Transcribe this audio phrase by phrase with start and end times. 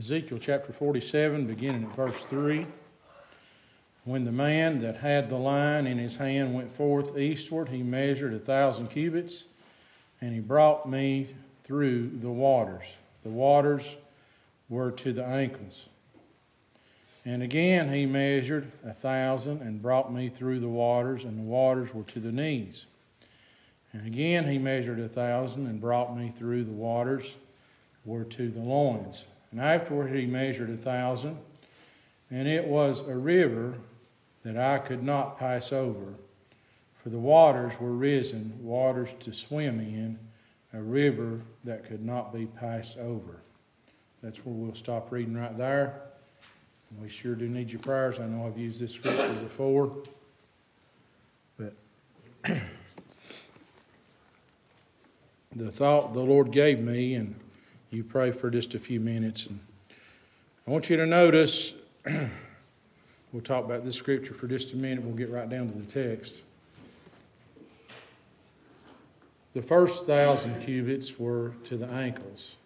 [0.00, 2.66] Ezekiel chapter 47, beginning at verse 3.
[4.04, 8.32] When the man that had the line in his hand went forth eastward, he measured
[8.32, 9.44] a thousand cubits,
[10.22, 11.26] and he brought me
[11.64, 12.96] through the waters.
[13.24, 13.94] The waters
[14.70, 15.90] were to the ankles.
[17.26, 21.92] And again he measured a thousand and brought me through the waters, and the waters
[21.92, 22.86] were to the knees.
[23.92, 27.36] And again he measured a thousand and brought me through the waters,
[28.06, 29.26] were to the loins.
[29.50, 31.38] And afterward he measured a thousand,
[32.30, 33.74] and it was a river
[34.44, 36.14] that I could not pass over,
[37.02, 40.18] for the waters were risen, waters to swim in,
[40.72, 43.40] a river that could not be passed over.
[44.22, 46.02] That's where we'll stop reading right there.
[47.00, 48.20] We sure do need your prayers.
[48.20, 49.96] I know I've used this scripture before,
[51.56, 51.74] but
[55.54, 57.34] the thought the Lord gave me, and
[57.90, 59.46] you pray for just a few minutes.
[59.46, 59.58] And
[60.66, 61.74] I want you to notice,
[63.32, 65.04] we'll talk about this scripture for just a minute.
[65.04, 66.42] We'll get right down to the text.
[69.54, 72.56] The first thousand cubits were to the ankles.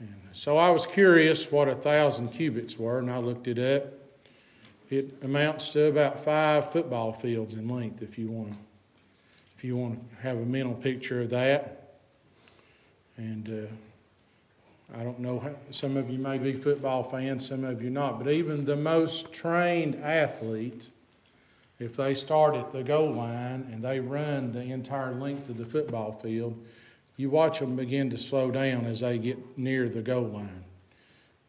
[0.00, 3.92] And so I was curious what a thousand cubits were, and I looked it up.
[4.88, 8.58] It amounts to about five football fields in length, if you want to,
[9.56, 11.98] if you want to have a mental picture of that.
[13.18, 13.72] And uh,
[14.94, 18.18] I don't know, how, some of you may be football fans, some of you not,
[18.22, 20.88] but even the most trained athlete,
[21.78, 25.64] if they start at the goal line and they run the entire length of the
[25.64, 26.62] football field,
[27.16, 30.64] you watch them begin to slow down as they get near the goal line.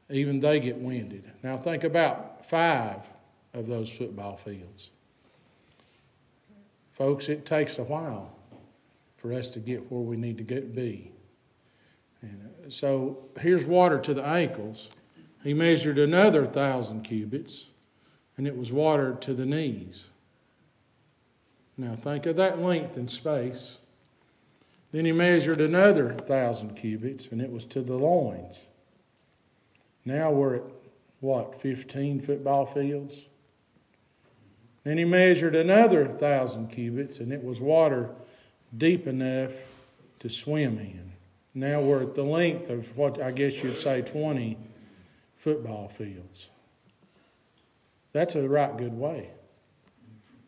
[0.09, 1.23] Even they get winded.
[1.43, 2.99] Now, think about five
[3.53, 4.89] of those football fields.
[6.93, 8.33] Folks, it takes a while
[9.17, 11.12] for us to get where we need to get, be.
[12.23, 14.89] And so here's water to the ankles.
[15.43, 17.69] He measured another thousand cubits,
[18.37, 20.09] and it was water to the knees.
[21.77, 23.79] Now think of that length in space.
[24.91, 28.67] Then he measured another thousand cubits, and it was to the loins.
[30.05, 30.63] Now we're at
[31.19, 33.27] what, 15 football fields?
[34.83, 38.09] Then he measured another thousand cubits, and it was water
[38.77, 39.53] deep enough
[40.19, 41.02] to swim in.
[41.55, 44.57] Now we're at the length of what I guess you'd say 20
[45.37, 46.49] football fields.
[48.11, 49.29] That's a right good way.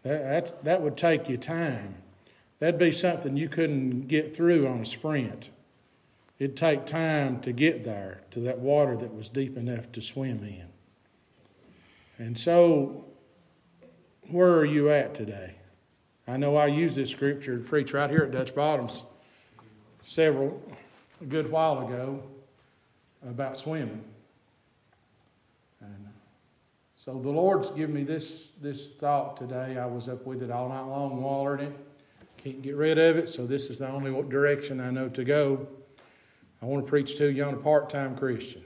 [0.03, 1.95] That, that would take you time.
[2.59, 5.49] That'd be something you couldn't get through on a sprint.
[6.37, 10.43] It'd take time to get there to that water that was deep enough to swim
[10.43, 10.67] in.
[12.17, 13.05] And so,
[14.29, 15.55] where are you at today?
[16.27, 19.05] I know I use this scripture to preach right here at Dutch Bottoms
[20.01, 20.61] several,
[21.21, 22.21] a good while ago,
[23.27, 24.03] about swimming.
[25.81, 26.07] And
[26.95, 29.77] so the Lord's given me this, this thought today.
[29.77, 31.75] I was up with it all night long, wallering it.
[32.37, 35.67] Can't get rid of it, so this is the only direction I know to go.
[36.61, 38.63] I want to preach to you on a part time Christian.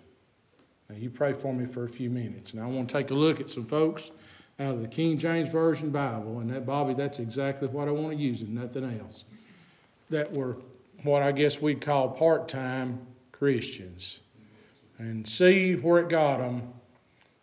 [0.90, 2.52] Now, you pray for me for a few minutes.
[2.52, 4.12] And I want to take a look at some folks
[4.60, 6.40] out of the King James Version Bible.
[6.40, 9.24] And that, Bobby, that's exactly what I want to use and nothing else.
[10.10, 10.58] That were
[11.04, 14.20] what I guess we'd call part time Christians.
[14.98, 16.74] And see where it got them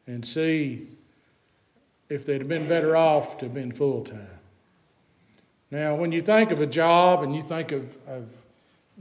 [0.07, 0.89] and see
[2.09, 4.29] if they'd have been better off to have been full time.
[5.71, 8.29] Now, when you think of a job and you think of, of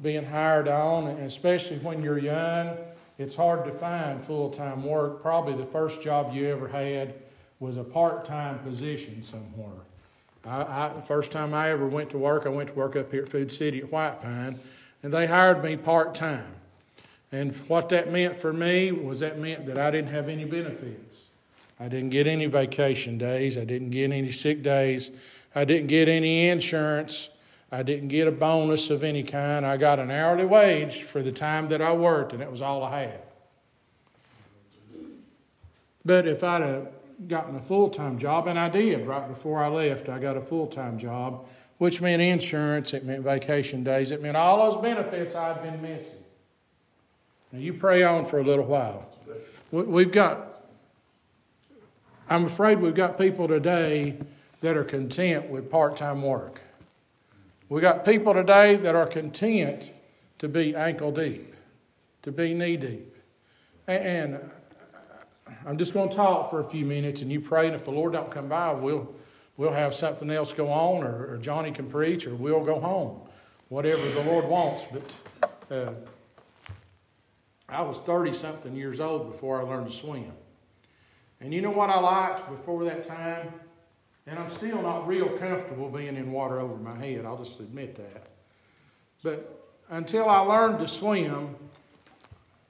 [0.01, 2.77] being hired on, especially when you're young,
[3.17, 5.21] it's hard to find full time work.
[5.21, 7.13] Probably the first job you ever had
[7.59, 9.84] was a part time position somewhere.
[10.45, 13.23] I, I, first time I ever went to work, I went to work up here
[13.23, 14.59] at Food City at White Pine,
[15.03, 16.53] and they hired me part time.
[17.31, 21.23] And what that meant for me was that meant that I didn't have any benefits.
[21.79, 23.57] I didn't get any vacation days.
[23.57, 25.11] I didn't get any sick days.
[25.53, 27.29] I didn't get any insurance.
[27.71, 29.65] I didn't get a bonus of any kind.
[29.65, 32.83] I got an hourly wage for the time that I worked, and that was all
[32.83, 33.21] I had.
[36.05, 36.87] But if I'd have
[37.27, 40.41] gotten a full time job, and I did right before I left, I got a
[40.41, 41.47] full time job,
[41.77, 46.23] which meant insurance, it meant vacation days, it meant all those benefits I'd been missing.
[47.51, 49.09] Now, you pray on for a little while.
[49.71, 50.65] We've got,
[52.29, 54.17] I'm afraid we've got people today
[54.61, 56.61] that are content with part time work.
[57.69, 59.91] We got people today that are content
[60.39, 61.53] to be ankle deep,
[62.23, 63.15] to be knee deep.
[63.87, 64.39] And
[65.65, 67.91] I'm just going to talk for a few minutes and you pray, and if the
[67.91, 69.13] Lord don't come by, we'll,
[69.57, 73.21] we'll have something else go on, or, or Johnny can preach, or we'll go home.
[73.69, 74.85] Whatever the Lord wants.
[74.91, 75.93] But uh,
[77.67, 80.31] I was 30 something years old before I learned to swim.
[81.41, 83.51] And you know what I liked before that time?
[84.27, 87.95] And I'm still not real comfortable being in water over my head, I'll just admit
[87.95, 88.27] that.
[89.23, 91.55] But until I learned to swim,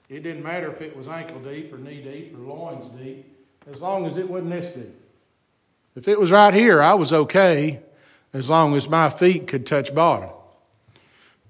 [0.10, 3.26] it didn't matter if it was ankle deep or knee deep or loins deep,
[3.70, 5.02] as long as it wasn't this deep.
[5.96, 7.80] If it was right here, I was okay
[8.34, 10.30] as long as my feet could touch bottom.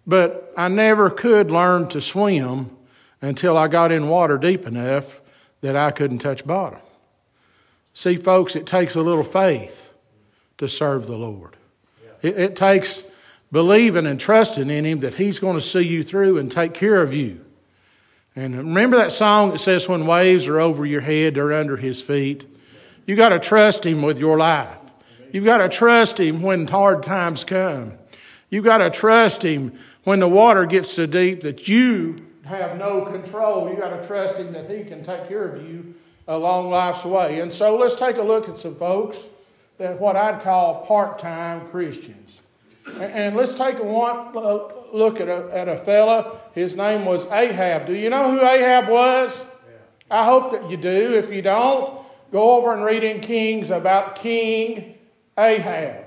[0.08, 2.78] But I never could learn to swim
[3.22, 5.22] until I got in water deep enough
[5.62, 6.80] that I couldn't touch bottom.
[7.94, 9.90] See, folks, it takes a little faith
[10.58, 11.56] to serve the Lord.
[12.22, 13.04] It, it takes
[13.52, 17.02] believing and trusting in Him that He's going to see you through and take care
[17.02, 17.45] of you.
[18.36, 22.02] And remember that song that says, When waves are over your head or under His
[22.02, 22.46] feet?
[23.06, 24.78] You got to trust Him with your life.
[25.32, 27.94] You've got to trust Him when hard times come.
[28.50, 29.74] You've got to trust Him
[30.04, 33.70] when the water gets so deep that you have no control.
[33.70, 35.96] You've got to trust Him that He can take care of you
[36.28, 37.40] along life's way.
[37.40, 39.26] And so let's take a look at some folks
[39.78, 42.42] that what I'd call part time Christians.
[43.00, 44.60] And let's take a one uh,
[44.94, 46.38] look at a, at a fella.
[46.54, 47.88] His name was Ahab.
[47.88, 49.46] Do you know who Ahab was?
[50.10, 51.14] I hope that you do.
[51.16, 52.00] If you don't,
[52.32, 54.96] go over and read in Kings about King
[55.38, 56.06] Ahab.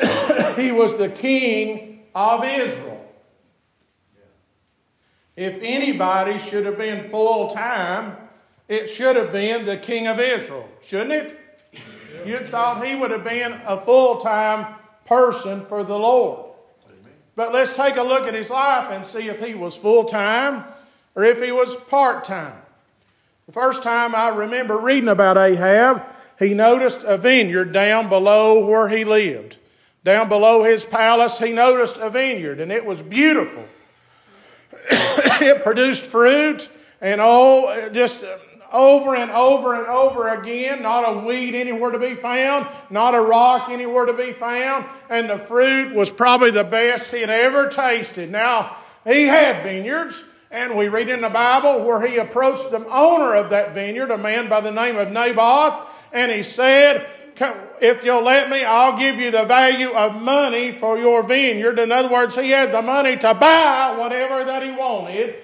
[0.56, 3.00] he was the king of Israel.
[5.36, 8.16] If anybody should have been full time,
[8.68, 11.40] it should have been the king of Israel, shouldn't it?
[12.24, 16.50] You'd thought he would have been a full time person for the Lord.
[17.36, 20.64] But let's take a look at his life and see if he was full time
[21.14, 22.62] or if he was part time.
[23.46, 26.02] The first time I remember reading about Ahab,
[26.38, 29.58] he noticed a vineyard down below where he lived.
[30.04, 33.64] Down below his palace, he noticed a vineyard, and it was beautiful.
[34.90, 36.68] it produced fruit
[37.00, 38.24] and oh, just
[38.74, 40.82] over and over and over again.
[40.82, 45.30] Not a weed anywhere to be found, not a rock anywhere to be found, and
[45.30, 48.30] the fruit was probably the best he had ever tasted.
[48.30, 48.76] Now,
[49.06, 53.50] he had vineyards, and we read in the Bible where he approached the owner of
[53.50, 57.06] that vineyard, a man by the name of Naboth, and he said,
[57.80, 61.78] if you'll let me, I'll give you the value of money for your vineyard.
[61.78, 65.36] In other words, he had the money to buy whatever that he wanted.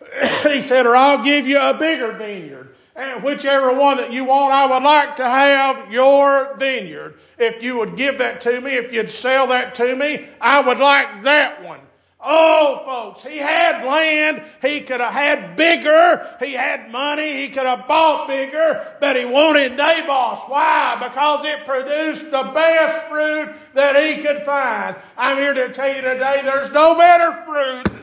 [0.42, 2.67] he said, or I'll give you a bigger vineyard.
[2.98, 7.14] And whichever one that you want, I would like to have your vineyard.
[7.38, 10.78] If you would give that to me, if you'd sell that to me, I would
[10.78, 11.78] like that one.
[12.20, 14.42] Oh, folks, he had land.
[14.60, 16.26] He could have had bigger.
[16.40, 17.34] He had money.
[17.34, 20.48] He could have bought bigger, but he wanted Naboth.
[20.48, 20.96] Why?
[21.00, 24.96] Because it produced the best fruit that he could find.
[25.16, 27.98] I'm here to tell you today there's no better fruit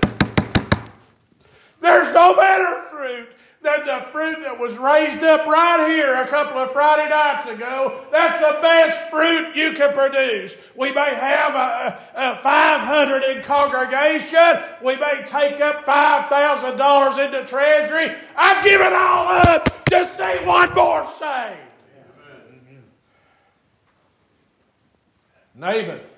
[1.85, 3.27] there's no better fruit
[3.65, 8.05] than the fruit that was raised up right here a couple of Friday nights ago.
[8.11, 10.55] That's the best fruit you can produce.
[10.75, 14.63] We may have a, a 500 in congregation.
[14.83, 18.15] We may take up $5,000 into treasury.
[18.37, 21.61] I'd give it all up to see one more saved.
[25.55, 26.13] Naboth,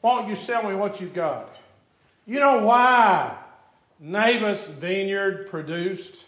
[0.00, 1.56] why don't you sell me what you got?
[2.26, 3.36] You know why
[3.98, 6.24] Naboth's vineyard produced?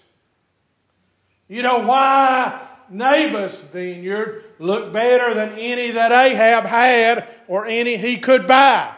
[1.48, 8.18] You know why Naboth's vineyard looked better than any that Ahab had or any he
[8.18, 8.94] could buy?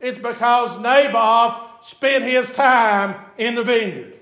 [0.00, 4.14] It's because Naboth spent his time in the vineyard.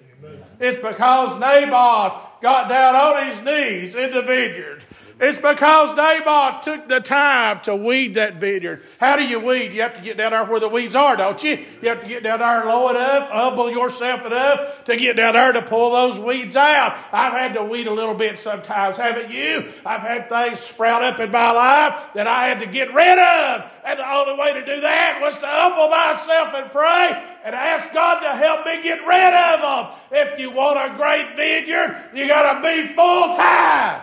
[0.60, 4.82] It's because Naboth got down on his knees in the vineyard.
[5.20, 8.82] It's because Naboth took the time to weed that vineyard.
[8.98, 9.72] How do you weed?
[9.72, 11.64] You have to get down there where the weeds are, don't you?
[11.80, 15.52] You have to get down there low enough, humble yourself enough to get down there
[15.52, 16.98] to pull those weeds out.
[17.12, 19.70] I've had to weed a little bit sometimes, haven't you?
[19.86, 23.70] I've had things sprout up in my life that I had to get rid of.
[23.84, 27.92] And the only way to do that was to humble myself and pray and ask
[27.92, 30.26] God to help me get rid of them.
[30.26, 34.02] If you want a great vineyard, you got to be full time.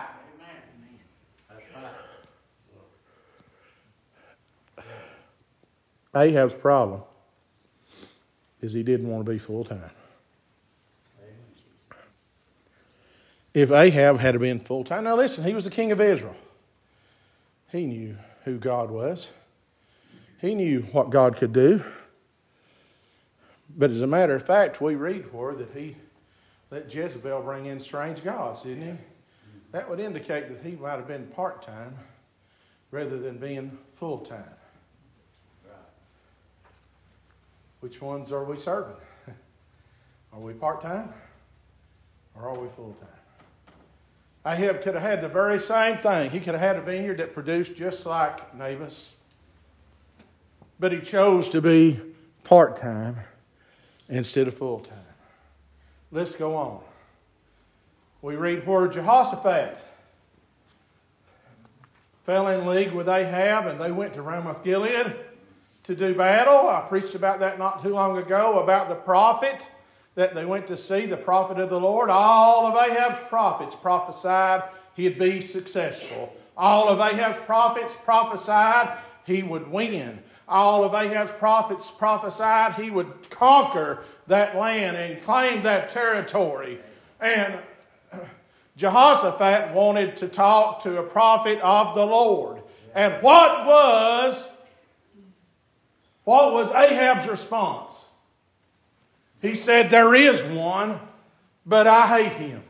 [6.14, 7.02] Ahab's problem
[8.60, 9.90] is he didn't want to be full time.
[13.54, 16.36] If Ahab had been full time, now listen, he was the king of Israel.
[17.70, 19.30] He knew who God was,
[20.40, 21.82] he knew what God could do.
[23.76, 25.96] But as a matter of fact, we read where that he
[26.70, 28.98] let Jezebel bring in strange gods, didn't he?
[29.72, 31.96] That would indicate that he might have been part time
[32.90, 34.44] rather than being full time.
[37.82, 38.94] Which ones are we serving?
[40.32, 41.12] Are we part time
[42.36, 44.54] or are we full time?
[44.54, 46.30] Ahab could have had the very same thing.
[46.30, 49.14] He could have had a vineyard that produced just like Naboth's,
[50.78, 52.00] but he chose to be
[52.44, 53.16] part time
[54.08, 54.98] instead of full time.
[56.12, 56.80] Let's go on.
[58.22, 59.84] We read where Jehoshaphat
[62.26, 65.16] fell in league with Ahab and they went to Ramoth Gilead
[65.84, 66.68] to do battle.
[66.68, 69.68] I preached about that not too long ago about the prophet
[70.14, 72.10] that they went to see, the prophet of the Lord.
[72.10, 74.62] All of Ahab's prophets prophesied
[74.94, 76.34] he'd be successful.
[76.56, 80.18] All of Ahab's prophets prophesied he would win.
[80.48, 86.78] All of Ahab's prophets prophesied he would conquer that land and claim that territory.
[87.20, 87.58] And
[88.76, 92.58] Jehoshaphat wanted to talk to a prophet of the Lord.
[92.94, 94.46] And what was
[96.24, 98.06] what was Ahab's response?
[99.40, 101.00] He said, There is one,
[101.66, 102.62] but I hate him.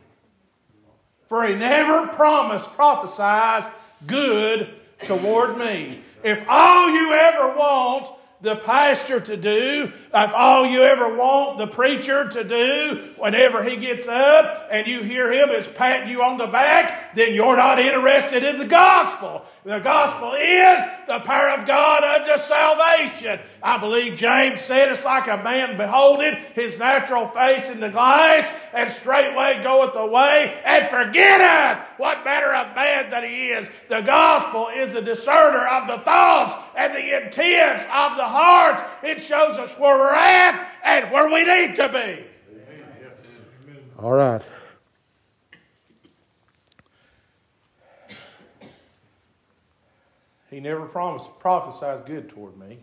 [1.29, 3.65] For he never promised, prophesies
[4.07, 4.69] good
[5.05, 6.01] toward me.
[6.23, 8.09] If all you ever want
[8.43, 13.77] the pastor to do, if all you ever want the preacher to do, whenever he
[13.77, 17.79] gets up and you hear him is patting you on the back, then you're not
[17.79, 19.45] interested in the gospel.
[19.65, 23.39] The gospel is the power of God unto salvation.
[23.63, 28.53] I believe James said it's like a man beholding his natural face in the glass
[28.73, 33.71] and straightway goeth away and forgetteth what manner of man that he is.
[33.89, 38.83] The gospel is a discerner of the thoughts and the intents of the hearts.
[39.03, 42.27] It shows us where we're at and where we need to be.
[43.99, 44.43] All right.
[50.51, 52.79] He never promised, prophesied good toward me.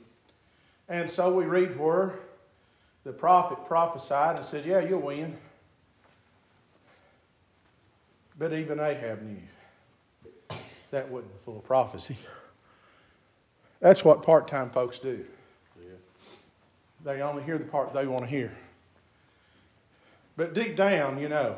[0.88, 2.16] And so we read where
[3.04, 5.38] the prophet prophesied and said, Yeah, you'll win.
[8.40, 10.58] But even Ahab knew
[10.92, 12.18] that wasn't a full of prophecy.
[13.80, 15.26] That's what part time folks do.
[17.04, 18.52] They only hear the part they want to hear.
[20.36, 21.58] But deep down, you know.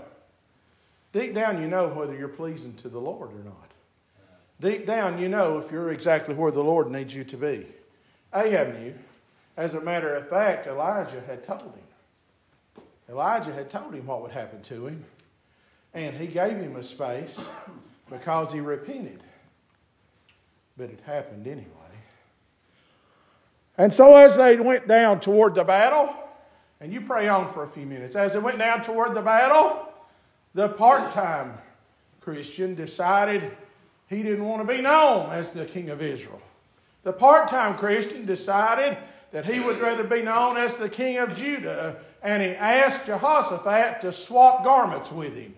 [1.13, 3.71] Deep down, you know whether you're pleasing to the Lord or not.
[4.62, 7.67] Deep down, you know if you're exactly where the Lord needs you to be.
[8.33, 8.93] Ahab knew.
[9.57, 12.83] As a matter of fact, Elijah had told him.
[13.10, 15.03] Elijah had told him what would happen to him.
[15.93, 17.50] And he gave him a space
[18.10, 19.21] because he repented.
[20.77, 21.80] But it happened anyway.
[23.81, 26.13] And so as they went down toward the battle,
[26.79, 29.89] and you pray on for a few minutes, as they went down toward the battle,
[30.53, 31.53] the part time
[32.19, 33.57] Christian decided
[34.07, 36.39] he didn't want to be known as the king of Israel.
[37.01, 39.00] The part time Christian decided
[39.31, 44.01] that he would rather be known as the king of Judah, and he asked Jehoshaphat
[44.01, 45.55] to swap garments with him.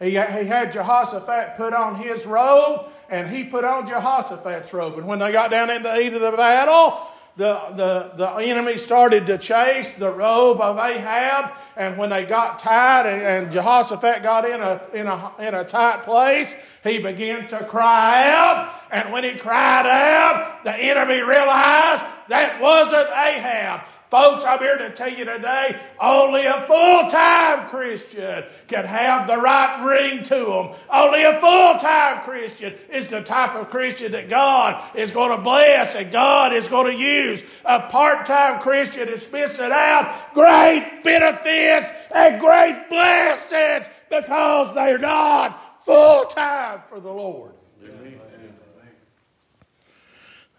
[0.00, 4.98] He, he had Jehoshaphat put on his robe, and he put on Jehoshaphat's robe.
[4.98, 6.98] And when they got down in the heat of the battle,
[7.40, 12.58] the, the, the enemy started to chase the robe of Ahab, and when they got
[12.58, 16.54] tight and, and Jehoshaphat got in a, in, a, in a tight place,
[16.84, 18.74] he began to cry out.
[18.90, 23.86] And when he cried out, the enemy realized that wasn't Ahab.
[24.10, 29.36] Folks, I'm here to tell you today only a full time Christian can have the
[29.36, 30.70] right ring to them.
[30.92, 35.40] Only a full time Christian is the type of Christian that God is going to
[35.40, 37.44] bless and God is going to use.
[37.64, 45.84] A part time Christian is missing out great benefits and great blessings because they're not
[45.84, 47.52] full time for the Lord.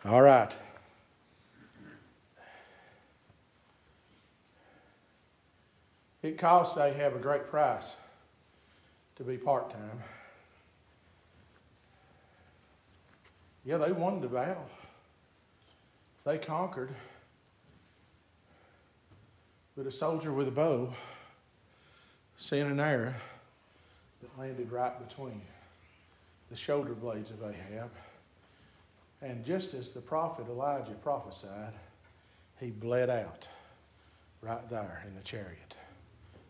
[0.05, 0.51] All right.
[6.23, 7.95] It cost Ahab a great price
[9.15, 10.03] to be part time.
[13.65, 14.67] Yeah, they won the battle.
[16.23, 16.89] They conquered.
[19.75, 20.93] But a soldier with a bow
[22.37, 23.13] sent an arrow
[24.21, 25.41] that landed right between
[26.51, 27.89] the shoulder blades of Ahab.
[29.23, 31.73] And just as the prophet Elijah prophesied,
[32.59, 33.47] he bled out
[34.41, 35.75] right there in the chariot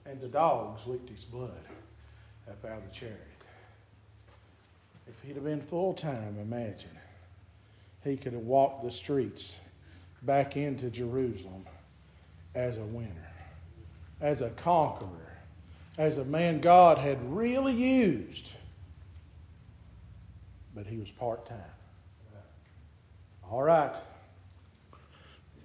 [0.05, 1.63] and the dogs licked his blood
[2.49, 3.17] up out of the chariot.
[5.07, 6.97] If he'd have been full time, imagine,
[8.03, 9.57] he could have walked the streets
[10.23, 11.65] back into Jerusalem
[12.55, 13.31] as a winner,
[14.19, 15.37] as a conqueror,
[15.97, 18.53] as a man God had really used.
[20.73, 21.57] But he was part time.
[23.49, 23.93] All right.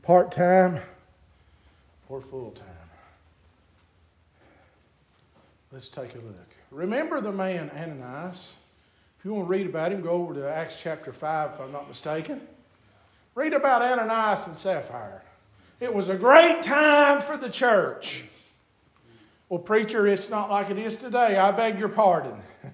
[0.02, 0.80] Part time
[2.08, 2.85] or full time.
[5.76, 6.54] Let's take a look.
[6.70, 8.56] Remember the man Ananias.
[9.18, 11.70] If you want to read about him, go over to Acts chapter 5, if I'm
[11.70, 12.40] not mistaken.
[13.34, 15.20] Read about Ananias and Sapphira.
[15.78, 18.24] It was a great time for the church.
[19.50, 21.36] Well, preacher, it's not like it is today.
[21.36, 22.40] I beg your pardon.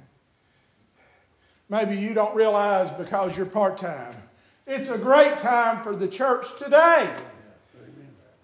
[1.68, 4.14] Maybe you don't realize because you're part time.
[4.64, 7.12] It's a great time for the church today.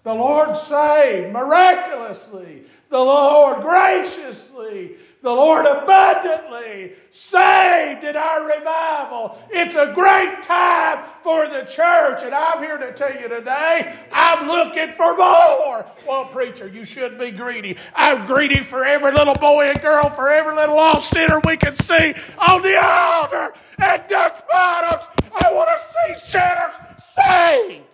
[0.03, 2.65] The Lord saved miraculously.
[2.89, 9.37] The Lord graciously the Lord abundantly saved in our revival.
[9.49, 14.47] It's a great time for the church, and I'm here to tell you today, I'm
[14.47, 15.85] looking for more.
[16.07, 17.75] Well, preacher, you should be greedy.
[17.95, 21.75] I'm greedy for every little boy and girl, for every little lost sinner we can
[21.75, 22.13] see
[22.47, 25.05] on the altar at Dutch Bottoms.
[25.43, 27.88] I want to see sinners saved.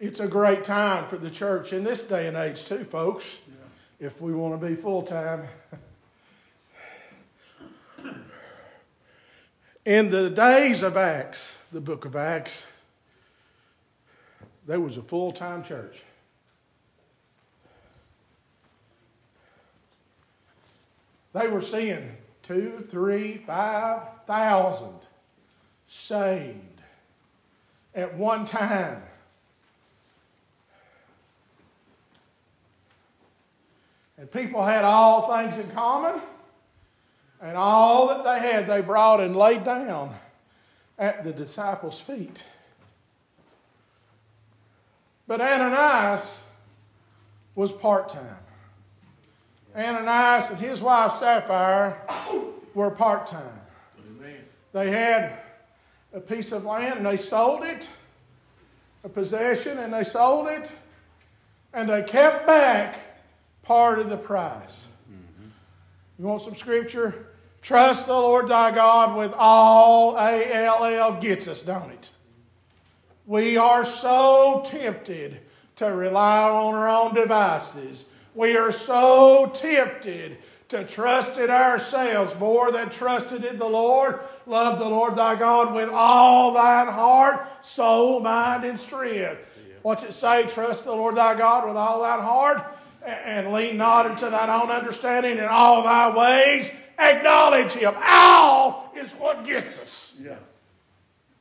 [0.00, 4.06] It's a great time for the church in this day and age, too, folks, yeah.
[4.06, 5.48] if we want to be full time.
[9.84, 12.64] in the days of Acts, the book of Acts,
[14.68, 16.04] there was a full time church.
[21.32, 24.94] They were seeing two, three, five thousand
[25.88, 26.82] saved
[27.96, 29.02] at one time.
[34.18, 36.20] And people had all things in common,
[37.40, 40.14] and all that they had they brought and laid down
[40.98, 42.42] at the disciples' feet.
[45.28, 46.40] But Ananias
[47.54, 48.36] was part time.
[49.76, 51.96] Ananias and his wife Sapphira
[52.74, 53.60] were part time.
[54.72, 55.38] They had
[56.12, 57.88] a piece of land and they sold it,
[59.04, 60.70] a possession, and they sold it,
[61.72, 63.00] and they kept back
[63.68, 64.86] part of the price.
[65.12, 65.48] Mm-hmm.
[66.18, 67.26] You want some scripture?
[67.60, 72.10] Trust the Lord thy God with all A L L gets us, don't it?
[73.26, 75.40] We are so tempted
[75.76, 78.06] to rely on our own devices.
[78.34, 84.20] We are so tempted to trust in ourselves more than trusted in the Lord.
[84.46, 89.42] Love the Lord thy God with all thine heart, soul, mind, and strength.
[89.82, 90.46] What's it say?
[90.48, 94.70] Trust the Lord thy God with all thine heart and lean not into thine own
[94.70, 96.70] understanding in all thy ways.
[96.98, 97.94] Acknowledge him.
[98.06, 100.12] All is what gets us.
[100.20, 100.36] Yeah.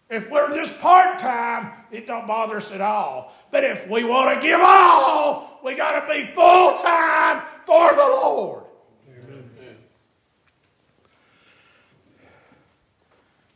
[0.10, 3.34] If we're just part time, it don't bother us at all.
[3.52, 7.98] But if we want to give all, we got to be full time for the
[7.98, 8.64] Lord.
[9.10, 9.50] Amen.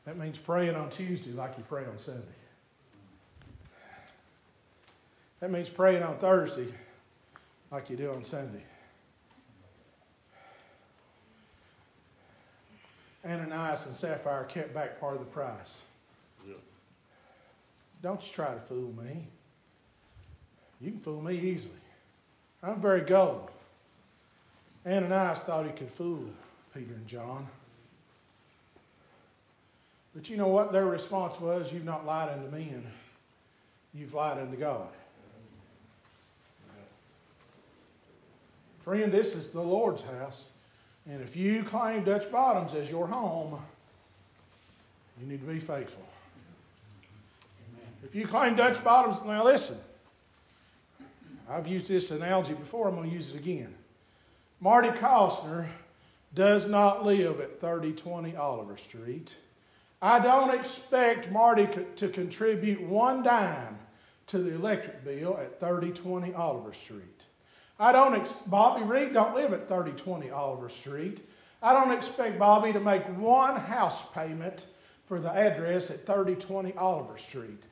[0.06, 2.22] That means praying on Tuesday like you pray on Sunday.
[5.40, 6.68] That means praying on Thursday
[7.71, 8.63] like you do on Sunday.
[13.25, 15.81] Ananias and Sapphira kept back part of the price.
[16.45, 16.55] Yeah.
[18.01, 19.27] Don't you try to fool me.
[20.81, 21.75] You can fool me easily.
[22.63, 23.51] I'm very gullible.
[24.86, 26.25] Ananias thought he could fool
[26.73, 27.47] Peter and John.
[30.15, 31.71] But you know what their response was?
[31.71, 32.84] You've not lied unto men,
[33.93, 34.89] you've lied unto God.
[38.84, 40.46] Friend, this is the Lord's house.
[41.10, 43.60] And if you claim Dutch Bottoms as your home,
[45.20, 46.06] you need to be faithful.
[48.04, 49.78] If you claim Dutch Bottoms, now listen.
[51.50, 53.74] I've used this analogy before, I'm going to use it again.
[54.60, 55.67] Marty Costner
[56.34, 59.36] does not live at 3020 Oliver Street.
[60.02, 63.78] I don't expect Marty to contribute one dime
[64.28, 67.22] to the electric bill at 3020 Oliver Street.
[67.82, 71.28] I don't, ex- Bobby Reed don't live at 3020 Oliver Street.
[71.63, 74.67] I don't expect Bobby to make one house payment
[75.08, 77.63] for the address at 3020 Oliver Street.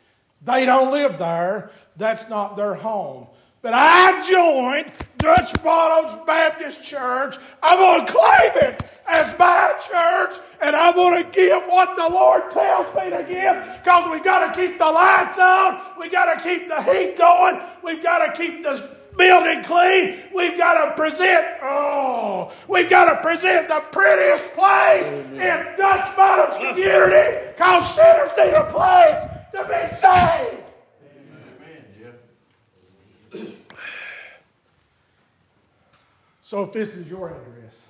[0.41, 1.69] They don't live there.
[1.95, 3.27] That's not their home.
[3.61, 7.37] But I joined Dutch Bottoms Baptist Church.
[7.61, 12.09] I'm going to claim it as my church, and I'm going to give what the
[12.09, 15.81] Lord tells me to give because we've got to keep the lights on.
[15.99, 17.61] We've got to keep the heat going.
[17.83, 23.21] We've got to keep the building clean, we've got to present, oh, we've got to
[23.21, 25.33] present the prettiest place Amen.
[25.33, 30.63] in Dutch Bottoms community because sinners need a place to be saved.
[33.35, 33.55] Amen.
[36.41, 37.85] So if this is your address,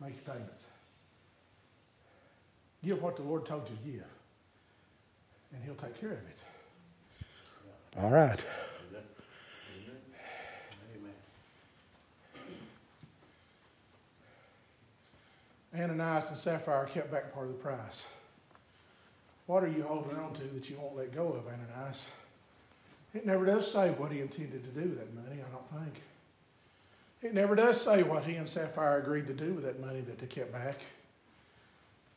[0.00, 0.64] make your payments.
[2.84, 4.04] Give what the Lord told you to give,
[5.54, 6.33] and He'll take care of it.
[8.00, 8.38] All right.
[15.76, 18.04] Ananias and Sapphira kept back part of the price.
[19.46, 22.08] What are you holding on to that you won't let go of, Ananias?
[23.12, 26.02] It never does say what he intended to do with that money, I don't think.
[27.22, 30.18] It never does say what he and Sapphira agreed to do with that money that
[30.18, 30.80] they kept back.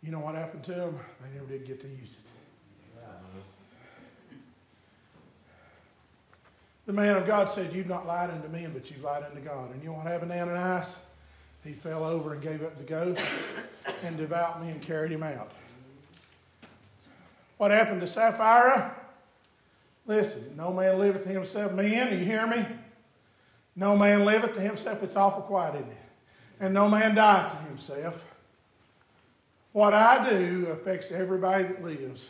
[0.03, 0.99] You know what happened to them?
[1.21, 3.03] They never did get to use it.
[6.87, 9.71] The man of God said, You've not lied unto men, but you've lied unto God.
[9.73, 10.97] And you know what happened to Ananias?
[11.63, 13.57] He fell over and gave up the ghost,
[14.03, 15.51] and devout men carried him out.
[17.57, 18.95] What happened to Sapphira?
[20.05, 21.73] Listen, no man liveth to himself.
[21.73, 22.65] Men, you hear me?
[23.75, 25.03] No man liveth to himself.
[25.03, 25.97] It's awful quiet, isn't it?
[26.61, 28.23] And no man dieth to himself.
[29.73, 32.29] What I do affects everybody that lives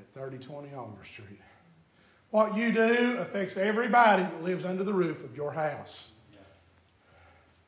[0.00, 1.38] at 3020 Oliver Street.
[2.32, 6.08] What you do affects everybody that lives under the roof of your house.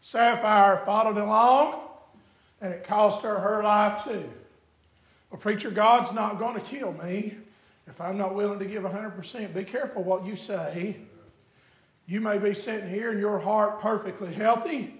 [0.00, 1.82] Sapphira followed along,
[2.62, 4.24] and it cost her her life too.
[5.30, 7.36] Well, preacher, God's not going to kill me
[7.86, 9.52] if I'm not willing to give 100%.
[9.52, 10.96] Be careful what you say.
[12.06, 14.94] You may be sitting here and your heart perfectly healthy.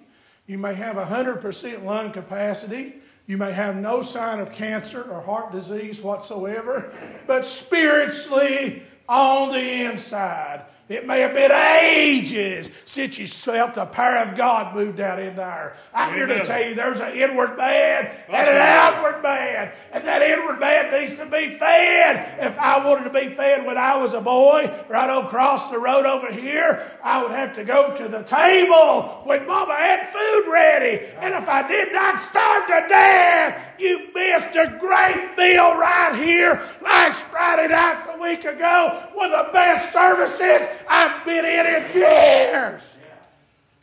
[0.46, 2.96] You may have 100% lung capacity.
[3.26, 6.92] You may have no sign of cancer or heart disease whatsoever.
[7.26, 14.18] But spiritually, on the inside, it may have been ages since you felt the power
[14.18, 15.76] of God moved out in there.
[15.94, 19.72] I'm here to tell you there's an inward man and an outward man.
[19.92, 22.38] And that inward man needs to be fed.
[22.38, 26.04] If I wanted to be fed when I was a boy, right across the road
[26.04, 31.06] over here, I would have to go to the table when Mama had food ready.
[31.16, 36.62] And if I did not starve to death, you missed a great meal right here
[36.82, 39.02] last Friday night week ago.
[39.12, 42.96] One of the best services I've been in in years.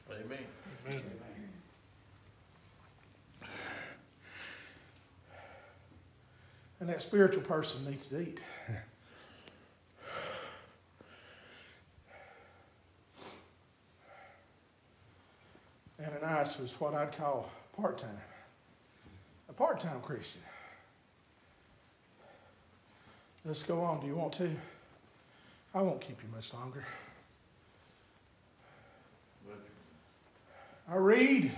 [0.10, 0.40] Amen.
[6.80, 8.40] And that spiritual person needs to eat.
[16.04, 18.18] Ananias was what I'd call part time,
[19.50, 20.42] a part time Christian.
[23.44, 24.02] Let's go on.
[24.02, 24.50] Do you want to?
[25.74, 26.86] I won't keep you much longer.
[30.88, 31.52] I read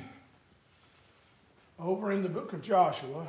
[1.79, 3.27] over in the book of Joshua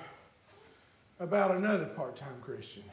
[1.19, 2.85] about another part time Christian,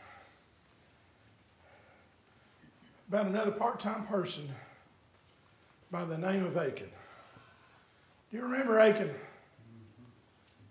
[3.10, 4.47] about another part time person
[5.91, 6.89] by the name of Achan.
[8.32, 9.13] Do you remember Achan?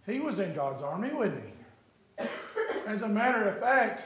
[0.06, 1.42] He was in God's army, wasn't
[2.18, 2.26] he?
[2.86, 4.04] As a matter of fact,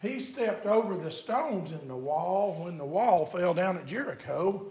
[0.00, 4.66] he stepped over the stones in the wall when the wall fell down at Jericho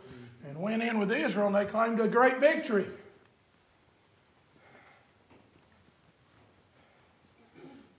[0.48, 2.88] and went in with Israel, and they claimed a great victory.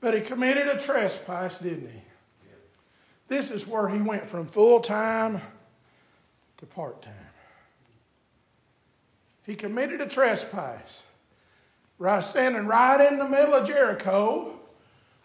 [0.01, 2.03] But he committed a trespass, didn't he?
[3.27, 5.41] This is where he went from full time
[6.57, 7.12] to part time.
[9.45, 11.03] He committed a trespass.
[11.99, 14.58] Right standing right in the middle of Jericho,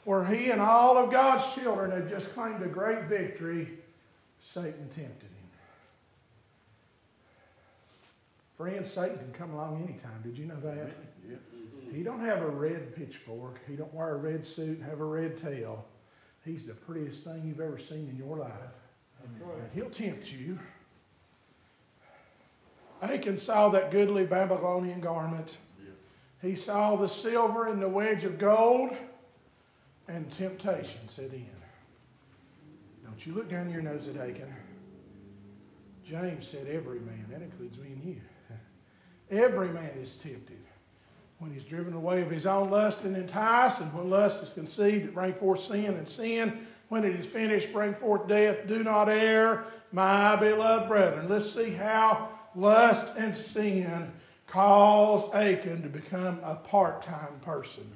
[0.05, 3.69] where he and all of God's children had just claimed a great victory,
[4.41, 5.29] Satan tempted him.
[8.57, 10.21] Friends, Satan can come along anytime.
[10.23, 10.91] Did you know that?
[11.27, 11.35] Yeah.
[11.93, 13.59] He don't have a red pitchfork.
[13.67, 15.85] He don't wear a red suit and have a red tail.
[16.43, 18.51] He's the prettiest thing you've ever seen in your life.
[19.39, 19.57] Right.
[19.57, 20.59] And he'll tempt you.
[23.01, 25.57] Achan saw that goodly Babylonian garment.
[25.79, 25.91] Yeah.
[26.41, 28.95] He saw the silver and the wedge of gold
[30.07, 31.45] and temptation set in.
[33.03, 34.53] Don't you look down your nose at Achan.
[36.05, 38.21] James said, Every man, that includes me and you.
[39.31, 40.59] Every man is tempted
[41.39, 45.05] when he's driven away of his own lust and enticed, and when lust is conceived,
[45.05, 48.67] it brings forth sin, and sin, when it is finished, bring forth death.
[48.67, 51.27] Do not err, my beloved brethren.
[51.27, 54.11] Let's see how lust and sin
[54.47, 57.91] caused Achan to become a part time person.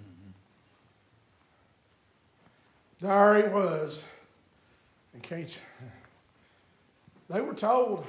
[3.02, 4.04] There he was.
[5.14, 5.62] In case
[7.30, 8.06] they were told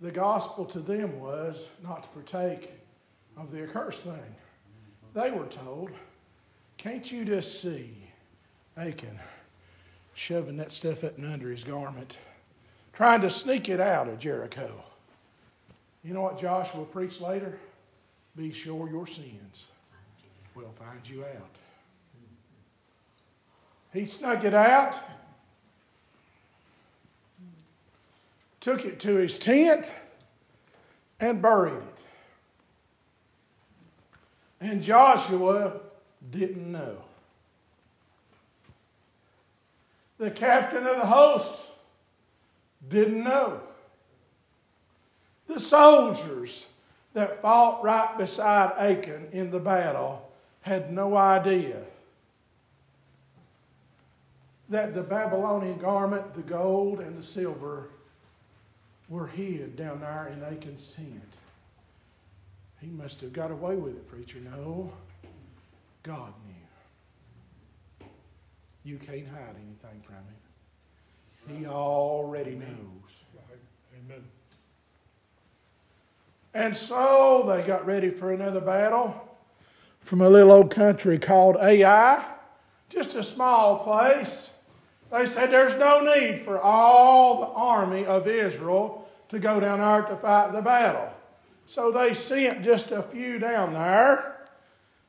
[0.00, 2.72] the gospel to them was not to partake
[3.36, 4.34] of the accursed thing.
[5.14, 5.90] They were told,
[6.76, 7.94] can't you just see
[8.76, 9.18] Achan
[10.14, 12.18] shoving that stuff up and under his garment,
[12.92, 14.72] trying to sneak it out of Jericho?
[16.04, 17.58] You know what Joshua preached later?
[18.36, 19.66] Be sure your sins
[20.54, 21.56] will find you out.
[23.96, 25.00] He snuck it out.
[28.60, 29.92] took it to his tent,
[31.20, 31.98] and buried it.
[34.60, 35.80] And Joshua
[36.32, 36.96] didn't know.
[40.18, 41.70] The captain of the host
[42.88, 43.60] didn't know.
[45.46, 46.66] The soldiers
[47.14, 50.28] that fought right beside Achan in the battle
[50.62, 51.82] had no idea
[54.68, 57.90] that the Babylonian garment, the gold, and the silver
[59.08, 61.22] were hid down there in Achan's tent.
[62.80, 64.38] He must have got away with it, preacher.
[64.38, 64.92] No,
[66.02, 68.08] God knew.
[68.84, 71.58] You can't hide anything from him.
[71.58, 72.68] He already knows.
[73.98, 74.24] Amen.
[76.54, 79.14] And so they got ready for another battle
[80.00, 82.24] from a little old country called Ai,
[82.88, 84.50] just a small place.
[85.16, 90.02] They said there's no need for all the army of Israel to go down there
[90.02, 91.10] to fight the battle.
[91.64, 94.36] So they sent just a few down there,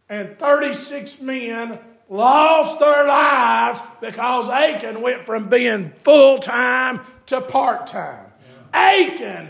[0.08, 7.88] and 36 men lost their lives because Achan went from being full time to part
[7.88, 8.32] time.
[8.72, 9.50] Achan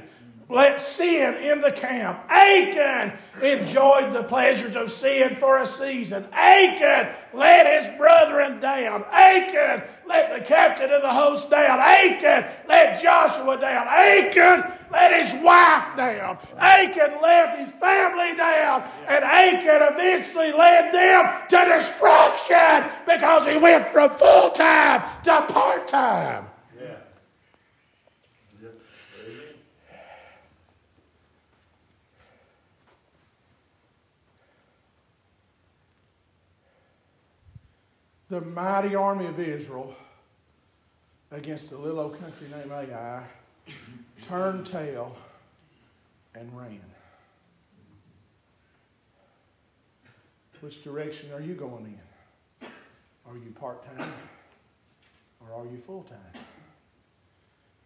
[0.49, 2.19] let sin in the camp.
[2.29, 6.25] Achan enjoyed the pleasures of sin for a season.
[6.31, 9.03] Achan let his brethren down.
[9.11, 11.79] Achan let the captain of the host down.
[11.79, 13.87] Achan let Joshua down.
[13.89, 16.37] Achan let his wife down.
[16.57, 18.83] Achan left his family down.
[19.07, 25.89] And Achan eventually led them to destruction because he went from full time to part
[25.89, 26.47] time.
[38.29, 39.95] The mighty army of Israel
[41.31, 43.23] against a little old country named Ai
[44.27, 45.15] turned tail
[46.35, 46.81] and ran.
[50.61, 52.67] Which direction are you going in?
[53.29, 54.11] Are you part time
[55.41, 56.43] or are you full time?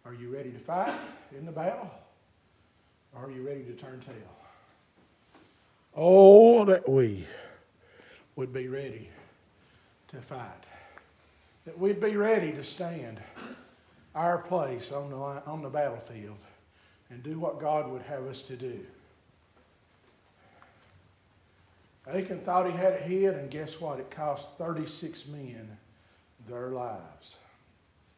[0.04, 0.94] Are you ready to fight
[1.36, 1.90] in the battle
[3.14, 4.14] or are you ready to turn tail?
[5.94, 7.26] Oh, that we
[8.34, 9.11] would be ready
[10.14, 10.64] to fight.
[11.64, 13.20] That we'd be ready to stand
[14.14, 16.38] our place on the, on the battlefield
[17.10, 18.80] and do what God would have us to do.
[22.08, 24.00] Achan thought he had it hid, and guess what?
[24.00, 25.78] It cost 36 men
[26.48, 27.36] their lives.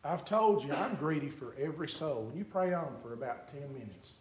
[0.03, 2.31] I've told you, I'm greedy for every soul.
[2.35, 4.15] You pray on for about 10 minutes.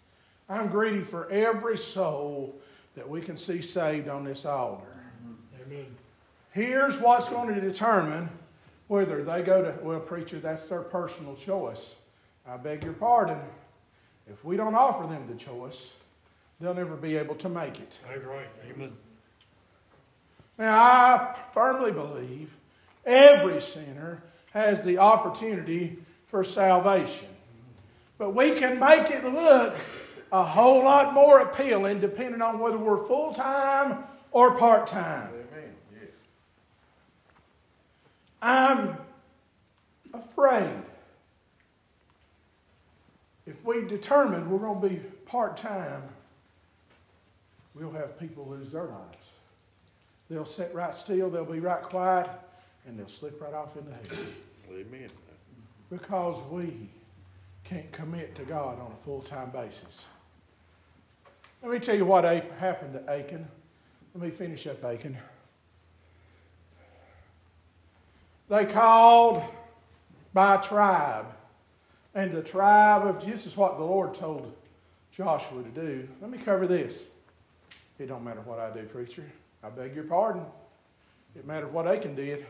[0.49, 2.59] I'm greedy for every soul
[2.95, 4.85] that we can see saved on this altar.
[5.65, 5.95] Amen.
[6.53, 8.29] Here's what's going to determine
[8.87, 11.95] whether they go to, well, preacher, that's their personal choice.
[12.47, 13.39] I beg your pardon.
[14.31, 15.95] If we don't offer them the choice,
[16.61, 17.97] they'll never be able to make it.
[18.07, 18.47] That's right.
[18.71, 18.91] Amen.
[20.59, 22.55] Now, I firmly believe
[23.03, 27.29] every sinner has the opportunity for salvation.
[28.19, 29.75] But we can make it look
[30.31, 35.29] a whole lot more appealing depending on whether we're full time or part time.
[38.43, 38.97] I'm
[40.13, 40.75] afraid.
[43.47, 46.03] If we determine we're going to be part time,
[47.73, 49.17] we'll have people lose their lives.
[50.29, 52.29] They'll sit right still, they'll be right quiet,
[52.85, 54.25] and they'll slip right off into hell.
[54.71, 55.09] Amen.
[55.89, 56.89] Because we
[57.63, 60.05] can't commit to God on a full time basis.
[61.61, 63.47] Let me tell you what happened to Achan.
[64.13, 65.17] Let me finish up Achan.
[68.53, 69.41] They called
[70.31, 71.25] by tribe.
[72.13, 74.53] And the tribe of this is what the Lord told
[75.11, 76.07] Joshua to do.
[76.21, 77.05] Let me cover this.
[77.97, 79.23] It don't matter what I do, preacher.
[79.63, 80.45] I beg your pardon.
[81.35, 82.45] It matters what Achan did.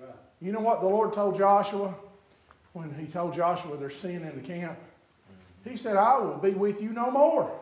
[0.00, 0.10] Right.
[0.40, 1.94] You know what the Lord told Joshua
[2.72, 4.78] when he told Joshua there's sin in the camp?
[5.68, 7.60] He said, I will be with you no more.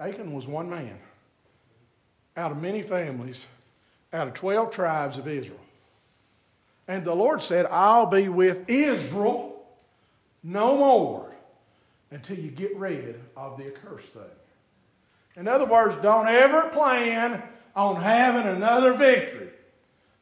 [0.00, 0.98] Achan was one man
[2.36, 3.46] out of many families
[4.12, 5.59] out of 12 tribes of Israel.
[6.90, 9.62] And the Lord said, I'll be with Israel
[10.42, 11.32] no more
[12.10, 14.22] until you get rid of the accursed thing.
[15.36, 17.44] In other words, don't ever plan
[17.76, 19.50] on having another victory.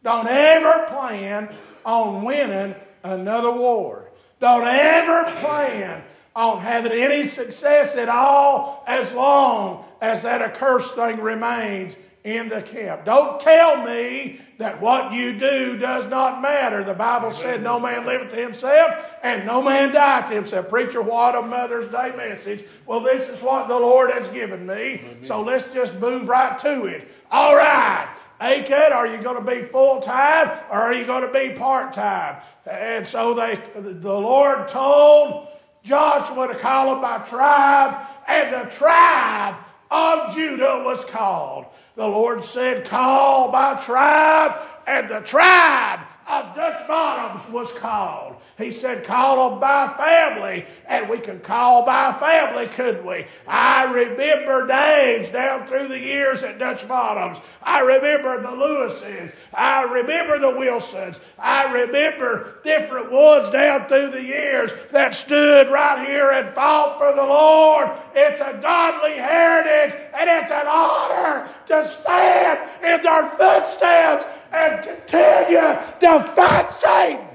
[0.04, 1.48] Don't ever plan
[1.86, 4.10] on winning another war.
[4.38, 6.04] Don't ever plan
[6.36, 11.96] on having any success at all as long as that accursed thing remains
[12.28, 13.04] in the camp.
[13.04, 16.84] Don't tell me that what you do does not matter.
[16.84, 20.68] The Bible said, No man liveth to himself, and no man dieth to himself.
[20.68, 22.64] Preacher, what a Mother's Day message.
[22.86, 25.02] Well, this is what the Lord has given me.
[25.22, 27.08] So let's just move right to it.
[27.30, 28.14] All right.
[28.40, 31.92] Achan, are you going to be full time or are you going to be part
[31.92, 32.40] time?
[32.70, 35.48] And so they, the Lord told
[35.82, 39.56] Joshua to call them by tribe, and the tribe
[39.90, 41.66] of Judah was called.
[41.96, 48.36] The Lord said, Call by tribe, and the tribe of Dutch Bottoms was called.
[48.58, 53.24] He said, call them by family, and we can call by family, couldn't we?
[53.46, 57.38] I remember names down through the years at Dutch Bottoms.
[57.62, 59.32] I remember the Lewises.
[59.54, 61.20] I remember the Wilsons.
[61.38, 67.14] I remember different ones down through the years that stood right here and fought for
[67.14, 67.90] the Lord.
[68.12, 75.78] It's a godly heritage, and it's an honor to stand in their footsteps and continue
[76.00, 77.27] to fight Satan.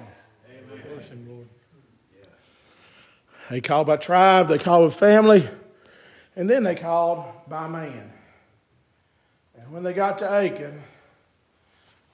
[3.54, 5.48] They called by tribe, they called by family,
[6.36, 8.12] and then they called by man.
[9.56, 10.82] And when they got to Achan,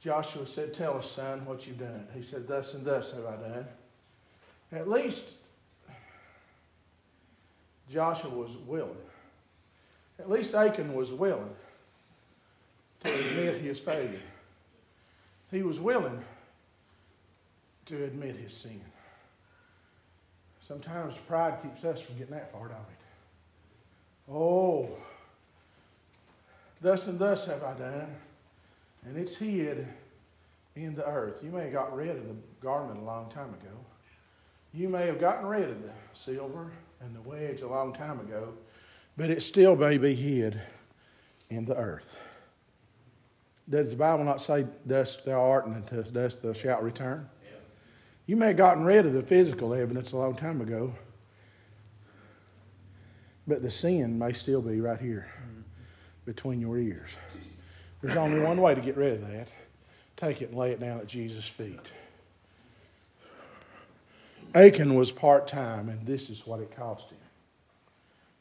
[0.03, 2.05] Joshua said, Tell us, son, what you've done.
[2.13, 3.65] He said, Thus and thus have I done.
[4.73, 5.29] At least
[7.89, 8.97] Joshua was willing.
[10.19, 11.55] At least Achan was willing
[13.05, 14.19] to admit his failure.
[15.51, 16.21] He was willing
[17.85, 18.81] to admit his sin.
[20.61, 24.31] Sometimes pride keeps us from getting that far, don't it?
[24.31, 24.89] Oh,
[26.81, 28.15] thus and thus have I done,
[29.05, 29.87] and it's hid
[30.75, 31.41] in the earth.
[31.43, 33.71] You may have got rid of the garment a long time ago.
[34.73, 38.53] You may have gotten rid of the silver and the wedge a long time ago,
[39.17, 40.61] but it still may be hid
[41.49, 42.15] in the earth.
[43.69, 47.27] Does the Bible not say, Thus thou art, and to dust thou shalt return?
[48.29, 50.93] You may have gotten rid of the physical evidence a long time ago,
[53.47, 55.33] but the sin may still be right here
[56.25, 57.09] between your ears.
[58.03, 59.47] There's only one way to get rid of that
[60.15, 61.91] take it and lay it down at Jesus' feet.
[64.53, 67.17] Achan was part time, and this is what it cost him.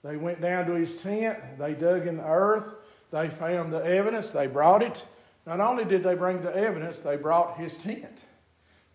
[0.04, 2.74] They went down to his tent, they dug in the earth,
[3.10, 5.06] they found the evidence, they brought it.
[5.46, 8.26] Not only did they bring the evidence, they brought his tent.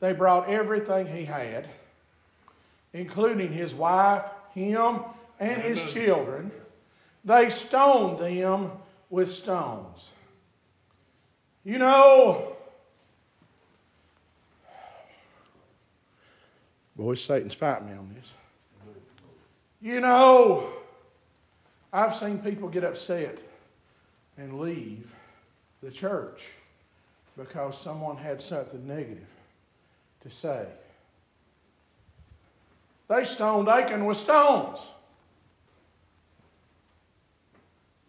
[0.04, 1.66] They brought everything he had,
[2.92, 5.00] including his wife, him,
[5.40, 6.52] and his children.
[7.24, 8.72] They stoned them
[9.10, 10.12] with stones.
[11.64, 12.58] You know,
[16.98, 18.34] boy, Satan's fighting me on this.
[19.82, 20.68] You know,
[21.94, 23.38] I've seen people get upset
[24.38, 25.16] and leave
[25.82, 26.50] the church
[27.38, 29.28] because someone had something negative
[30.24, 30.66] to say.
[33.08, 34.86] They stoned Achan with stones.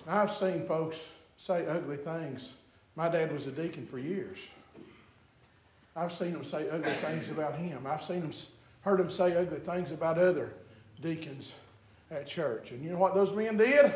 [0.06, 0.98] I've seen folks
[1.36, 2.52] say ugly things.
[2.96, 4.38] My dad was a deacon for years.
[5.96, 7.86] I've seen them say ugly things about him.
[7.86, 8.32] I've seen them,
[8.82, 10.52] heard them say ugly things about other
[11.00, 11.52] deacons
[12.10, 12.70] at church.
[12.70, 13.92] And you know what those men did?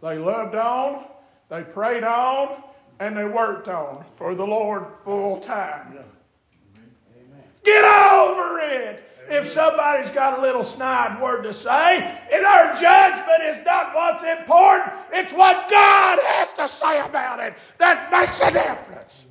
[0.00, 1.04] They loved on,
[1.48, 2.62] they prayed on,
[3.00, 5.98] and they worked on for the Lord full time.
[8.70, 9.04] It.
[9.30, 14.24] If somebody's got a little snide word to say, and our judgment is not what's
[14.24, 19.26] important, it's what God has to say about it that makes a difference.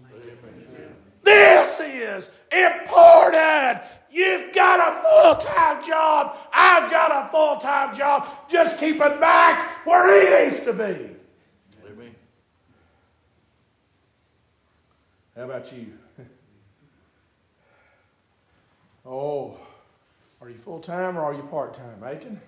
[1.24, 3.82] This is important.
[4.10, 6.38] You've got a full time job.
[6.54, 8.30] I've got a full time job.
[8.50, 11.16] Just keep it back where he needs to be.
[11.86, 12.16] Amen.
[15.36, 15.88] How about you?
[19.08, 19.56] Oh,
[20.42, 22.04] are you full time or are you part time?
[22.04, 22.42] Achan?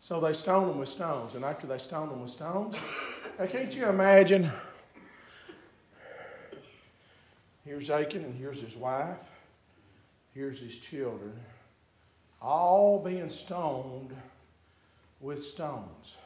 [0.00, 1.34] So they stoned them with stones.
[1.34, 2.76] And after they stoned them with stones,
[3.38, 4.48] now can't you imagine?
[7.64, 9.32] Here's Achan and here's his wife.
[10.32, 11.32] Here's his children.
[12.40, 14.14] All being stoned
[15.20, 16.16] with stones.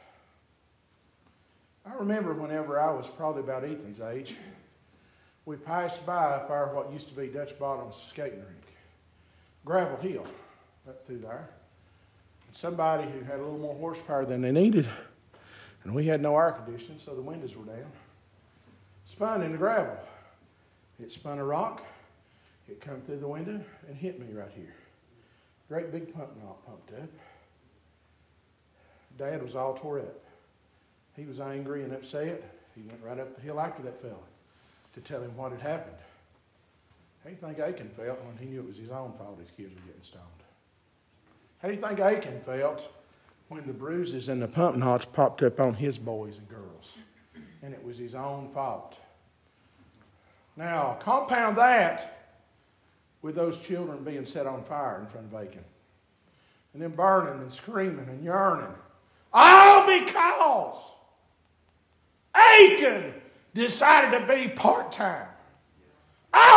[1.83, 4.35] I remember whenever I was probably about Ethan's age,
[5.45, 8.60] we passed by up our what used to be Dutch Bottoms skating rink
[9.65, 10.25] gravel hill
[10.87, 11.49] up through there.
[12.47, 14.87] And somebody who had a little more horsepower than they needed,
[15.83, 17.91] and we had no air conditioning, so the windows were down,
[19.05, 19.97] spun in the gravel.
[20.99, 21.83] It spun a rock,
[22.67, 24.75] it come through the window and hit me right here.
[25.67, 27.09] Great big pump knock pumped up.
[29.17, 30.19] Dad was all tore up.
[31.15, 32.43] He was angry and upset.
[32.75, 34.13] He went right up the hill after that fella
[34.93, 35.97] to tell him what had happened.
[37.23, 39.51] How do you think Achan felt when he knew it was his own fault his
[39.51, 40.25] kids were getting stoned?
[41.59, 42.91] How do you think Achan felt
[43.49, 46.97] when the bruises and the pump knots popped up on his boys and girls?
[47.61, 48.97] And it was his own fault.
[50.57, 52.29] Now, compound that
[53.21, 55.63] with those children being set on fire in front of Achan.
[56.73, 58.73] And then burning and screaming and yearning.
[59.31, 60.75] All because
[62.33, 63.13] Achan
[63.53, 65.27] decided to be part time.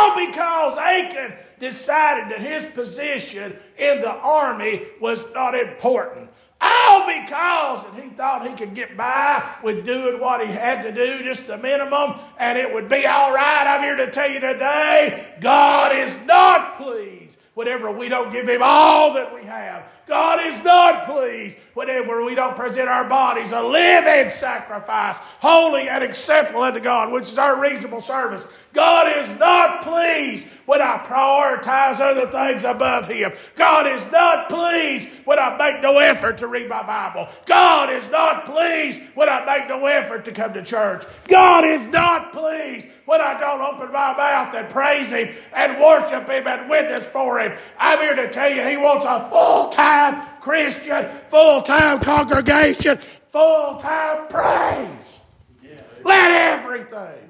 [0.05, 6.29] All because Achan decided that his position in the army was not important.
[6.61, 10.91] All because and he thought he could get by with doing what he had to
[10.91, 13.67] do, just the minimum, and it would be all right.
[13.67, 18.61] I'm here to tell you today God is not pleased whenever we don't give him
[18.63, 19.85] all that we have.
[20.07, 26.03] God is not pleased whenever we don't present our bodies a living sacrifice, holy and
[26.03, 28.47] acceptable unto God, which is our reasonable service.
[28.73, 33.33] God is not pleased when I prioritize other things above Him.
[33.55, 37.27] God is not pleased when I make no effort to read my Bible.
[37.45, 41.03] God is not pleased when I make no effort to come to church.
[41.27, 46.29] God is not pleased when I don't open my mouth and praise Him and worship
[46.29, 47.57] Him and witness for Him.
[47.79, 49.94] I'm here to tell you He wants a full time
[50.41, 55.19] Christian, full time congregation, full time praise.
[55.63, 55.81] Yeah.
[56.03, 57.29] Let everything.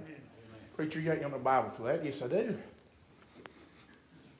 [0.75, 2.03] Preacher, you ain't got no Bible for that.
[2.03, 2.57] Yes, I do.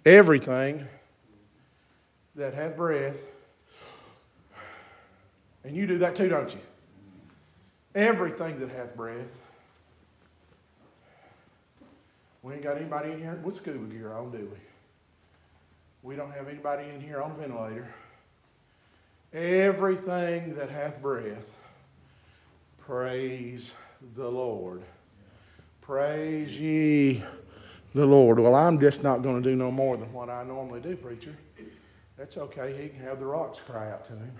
[0.05, 0.85] Everything
[2.35, 3.15] that hath breath,
[5.63, 6.59] and you do that too, don't you?
[7.95, 9.39] Everything that hath breath.
[12.43, 14.57] We ain't got anybody in here with scuba gear on, do we?
[16.03, 17.87] We don't have anybody in here on a ventilator.
[19.35, 21.53] Everything that hath breath,
[22.77, 23.73] praise
[24.15, 24.81] the Lord.
[25.81, 27.21] Praise ye
[27.93, 28.39] the Lord.
[28.39, 31.35] Well, I'm just not going to do no more than what I normally do, preacher.
[32.17, 32.81] That's okay.
[32.81, 34.31] He can have the rocks cry out to him.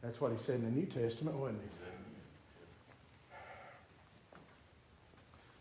[0.00, 1.70] That's what he said in the New Testament, wasn't it?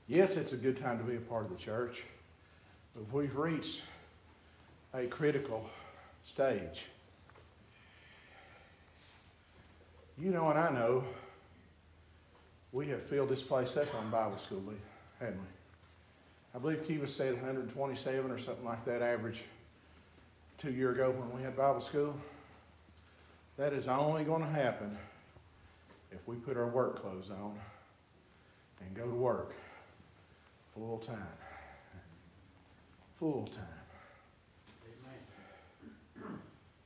[0.07, 2.03] Yes, it's a good time to be a part of the church,
[2.93, 3.81] but we've reached
[4.93, 5.65] a critical
[6.23, 6.85] stage.
[10.17, 11.03] You know, and I know
[12.71, 14.63] we have filled this place up on Bible school,
[15.19, 15.47] haven't we?
[16.55, 19.43] I believe Kiva said 127 or something like that average
[20.59, 22.15] two year ago when we had Bible school.
[23.57, 24.97] That is only going to happen
[26.11, 27.57] if we put our work clothes on
[28.81, 29.53] and go to work
[30.75, 31.17] full time.
[33.19, 33.63] Full time.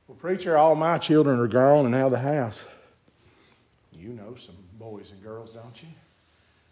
[0.06, 2.64] Well, preacher, all my children are gone and out of the house.
[3.98, 5.88] You know some boys and girls, don't you?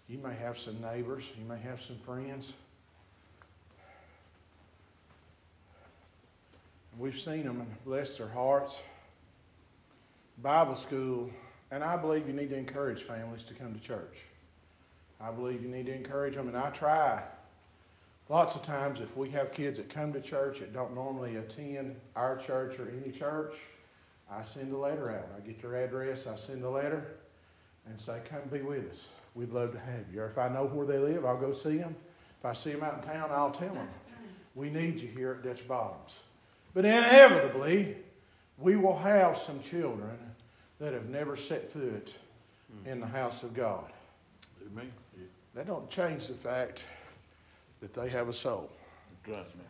[0.09, 2.53] You may have some neighbors, you may have some friends.
[6.99, 8.81] We've seen them and blessed their hearts.
[10.43, 11.31] Bible school,
[11.71, 14.19] and I believe you need to encourage families to come to church.
[15.21, 17.23] I believe you need to encourage them, and I try.
[18.29, 21.97] Lots of times, if we have kids that come to church that don't normally attend
[22.15, 23.55] our church or any church,
[24.31, 25.29] I send a letter out.
[25.37, 27.17] I get their address, I send a letter,
[27.87, 29.09] and say, Come be with us.
[29.35, 30.23] We'd love to have you.
[30.23, 31.95] Or if I know where they live, I'll go see them.
[32.41, 33.89] If I see them out in town, I'll tell them,
[34.55, 36.15] We need you here at Dutch Bottoms.
[36.75, 37.97] But inevitably,
[38.59, 40.17] we will have some children
[40.79, 42.15] that have never set foot
[42.71, 42.89] hmm.
[42.89, 43.91] in the house of God.
[44.73, 44.93] Amen.
[45.55, 46.85] That don't change the fact
[47.81, 48.71] that they have a soul.
[49.25, 49.63] Trust me.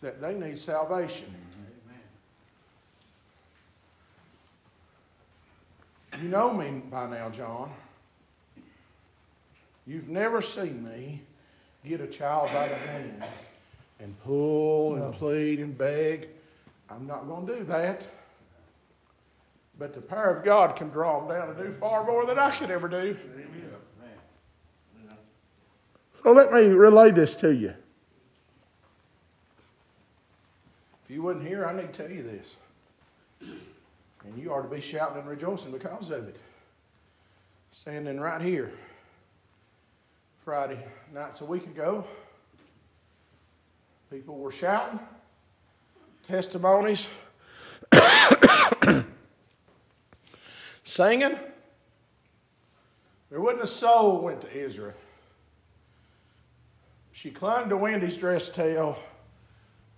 [0.00, 1.26] That they need salvation.
[1.26, 2.00] Amen.
[6.20, 7.72] You know me by now, John.
[9.86, 11.22] You've never seen me
[11.86, 13.22] get a child by the hand
[14.00, 16.28] and pull and plead and beg.
[16.90, 18.06] I'm not going to do that.
[19.78, 22.50] But the power of God can draw them down to do far more than I
[22.50, 23.16] could ever do.
[26.24, 27.74] So let me relay this to you.
[31.04, 32.56] If you wasn't here, I need to tell you this.
[34.24, 36.36] And you are to be shouting and rejoicing because of it.
[37.70, 38.72] Standing right here
[40.44, 40.78] Friday
[41.12, 42.04] nights a week ago,
[44.10, 44.98] people were shouting
[46.26, 47.08] testimonies,
[50.84, 51.38] singing.
[53.30, 54.94] There wasn't a soul went to Israel.
[57.12, 58.98] She clung to Wendy's dress tail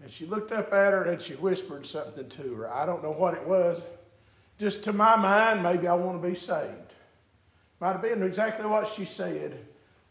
[0.03, 2.73] and she looked up at her and she whispered something to her.
[2.73, 3.81] I don't know what it was.
[4.61, 6.92] Just to my mind, maybe I want to be saved.
[7.80, 9.58] Might have been exactly what she said.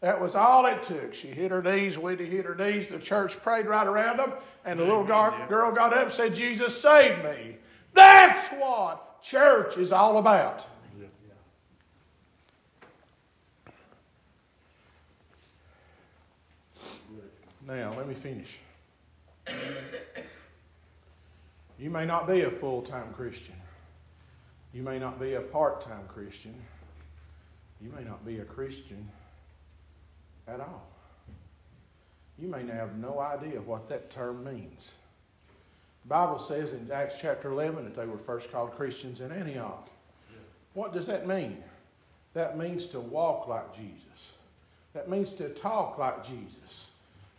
[0.00, 1.14] That was all it took.
[1.14, 2.88] She hit her knees, Wendy hit her knees.
[2.88, 4.32] The church prayed right around them,
[4.64, 7.58] and the little girl got up and said, Jesus saved me.
[7.94, 10.66] That's what church is all about.
[17.68, 18.58] Now, let me finish.
[21.78, 23.54] You may not be a full time Christian.
[24.72, 26.54] You may not be a part time Christian.
[27.80, 29.08] You may not be a Christian
[30.46, 30.86] at all.
[32.38, 34.92] You may have no idea what that term means.
[36.04, 39.88] The Bible says in Acts chapter 11 that they were first called Christians in Antioch.
[40.74, 41.62] What does that mean?
[42.32, 44.32] That means to walk like Jesus.
[44.94, 46.86] That means to talk like Jesus.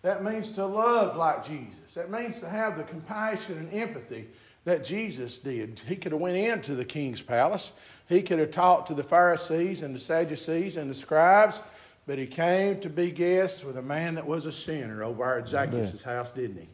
[0.02, 1.94] That means to love like Jesus.
[1.96, 4.28] That means to have the compassion and empathy
[4.64, 5.82] that Jesus did.
[5.88, 7.72] He could have went into the king's palace.
[8.08, 11.62] He could have talked to the Pharisees and the Sadducees and the scribes,
[12.06, 15.48] but he came to be guest with a man that was a sinner over at
[15.48, 16.70] Zacchaeus' house, didn't he?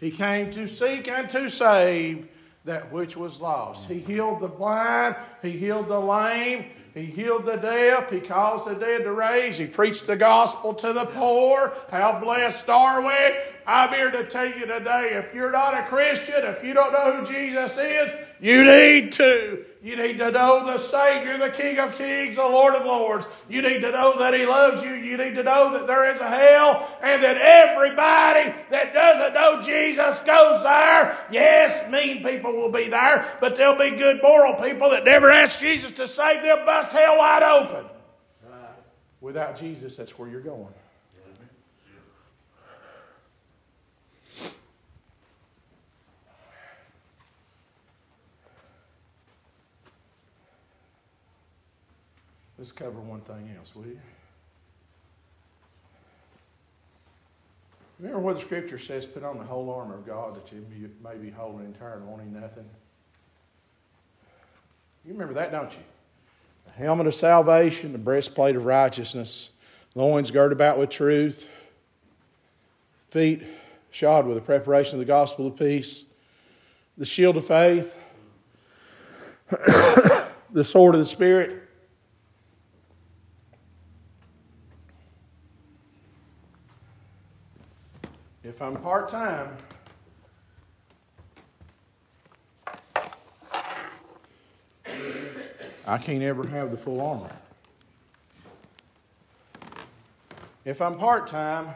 [0.00, 2.28] He came to seek and to save
[2.64, 3.88] that which was lost.
[3.88, 8.10] He healed the blind, he healed the lame, he healed the deaf.
[8.10, 9.56] He caused the dead to raise.
[9.58, 11.72] He preached the gospel to the poor.
[11.90, 13.38] How blessed are we?
[13.66, 17.12] I'm here to tell you today if you're not a Christian, if you don't know
[17.12, 18.10] who Jesus is,
[18.40, 19.64] you need to.
[19.82, 23.26] You need to know the Savior, the King of Kings, the Lord of Lords.
[23.48, 24.90] You need to know that He loves you.
[24.90, 29.62] You need to know that there is a hell and that everybody that doesn't know
[29.62, 31.16] Jesus goes there.
[31.30, 35.58] Yes, mean people will be there, but there'll be good moral people that never ask
[35.58, 37.86] Jesus to save them, bust hell wide open.
[39.22, 40.74] Without Jesus, that's where you're going.
[52.60, 53.98] Let's cover one thing else, will you?
[57.98, 60.66] Remember what the scripture says put on the whole armor of God that you
[61.02, 62.68] may be entire and wanting nothing?
[65.06, 65.78] You remember that, don't you?
[66.66, 69.48] The helmet of salvation, the breastplate of righteousness,
[69.94, 71.48] loins girded about with truth,
[73.08, 73.42] feet
[73.90, 76.04] shod with the preparation of the gospel of peace,
[76.98, 77.98] the shield of faith,
[79.48, 81.68] the sword of the Spirit
[88.42, 89.56] If I'm part time,
[95.86, 97.30] I can't ever have the full armor.
[100.64, 101.74] If I'm part time,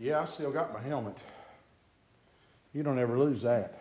[0.00, 1.16] yeah, I still got my helmet.
[2.72, 3.80] You don't ever lose that.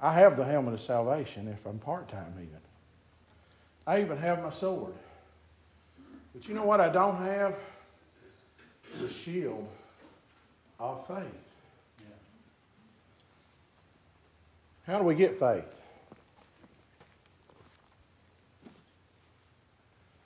[0.00, 2.60] I have the helmet of salvation if I'm part time, even.
[3.86, 4.94] I even have my sword.
[6.34, 7.54] But you know what I don't have?
[9.00, 9.66] The shield
[10.78, 11.24] of faith.
[14.86, 15.64] How do we get faith?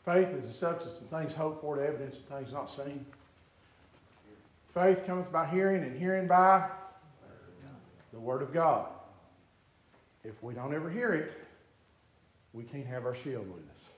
[0.04, 3.04] Faith is the substance of things hoped for, the evidence of things not seen.
[4.74, 6.68] Faith cometh by hearing, and hearing by
[8.12, 8.86] the Word of God.
[10.24, 11.32] If we don't ever hear it,
[12.52, 13.88] we can't have our shield with us.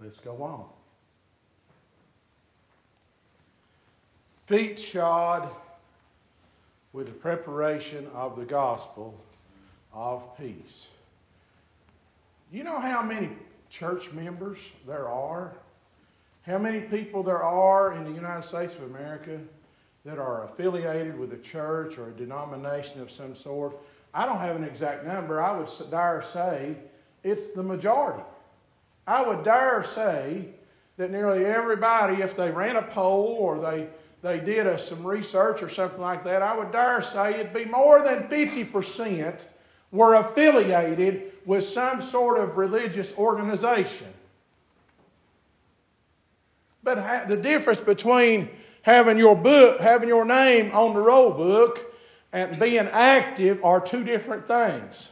[0.00, 0.66] Let's go on.
[4.46, 5.48] Feet shod
[6.92, 9.18] with the preparation of the gospel
[9.92, 10.88] of peace.
[12.52, 13.30] You know how many
[13.70, 15.52] church members there are?
[16.46, 19.40] How many people there are in the United States of America
[20.04, 23.76] that are affiliated with a church or a denomination of some sort?
[24.12, 25.42] I don't have an exact number.
[25.42, 26.76] I would dare say
[27.22, 28.22] it's the majority.
[29.06, 30.50] I would dare say
[30.98, 33.88] that nearly everybody, if they ran a poll or they
[34.24, 37.66] they did a, some research or something like that, I would dare say it'd be
[37.66, 39.44] more than 50%
[39.92, 44.06] were affiliated with some sort of religious organization.
[46.82, 48.48] But the difference between
[48.80, 51.94] having your book, having your name on the roll book,
[52.32, 55.10] and being active are two different things.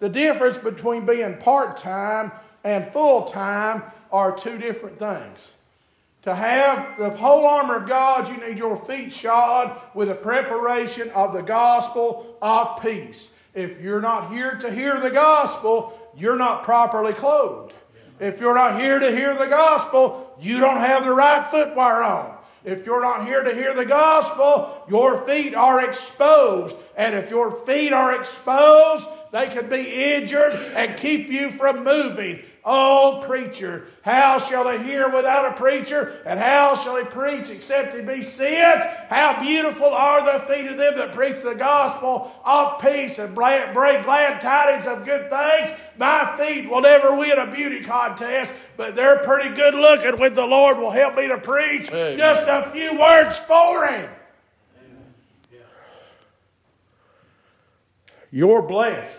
[0.00, 2.32] The difference between being part time
[2.64, 5.52] and full time are two different things.
[6.22, 11.10] To have the whole armor of God, you need your feet shod with the preparation
[11.10, 13.30] of the gospel of peace.
[13.54, 17.72] If you're not here to hear the gospel, you're not properly clothed.
[18.20, 22.36] If you're not here to hear the gospel, you don't have the right footwear on.
[22.64, 26.76] If you're not here to hear the gospel, your feet are exposed.
[26.96, 32.40] And if your feet are exposed, they could be injured and keep you from moving.
[32.64, 36.20] Oh, preacher, how shall they hear without a preacher?
[36.26, 38.84] And how shall they preach except he be sent?
[39.08, 43.72] How beautiful are the feet of them that preach the gospel of peace and bring
[43.72, 45.70] glad tidings of good things.
[45.96, 50.46] My feet will never win a beauty contest, but they're pretty good looking when the
[50.46, 52.18] Lord will help me to preach Amen.
[52.18, 54.10] just a few words for him.
[58.30, 59.17] You're blessed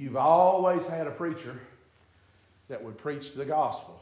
[0.00, 1.60] You've always had a preacher
[2.68, 4.00] that would preach the gospel.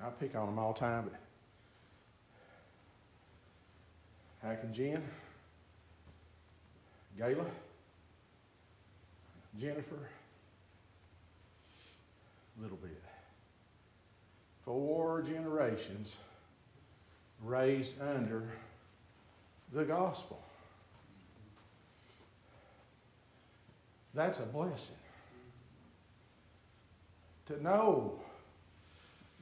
[0.00, 1.18] I pick on them all the time, but
[4.48, 5.02] Hack and Jen,
[7.18, 7.44] Gayla,
[9.60, 10.08] Jennifer,
[12.56, 13.02] a little bit.
[14.64, 16.16] Four generations
[17.42, 18.48] raised under
[19.72, 20.40] the gospel.
[24.14, 24.96] That's a blessing.
[27.46, 28.18] To know